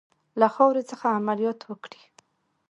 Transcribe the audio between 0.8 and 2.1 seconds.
څخه عملیات وکړي.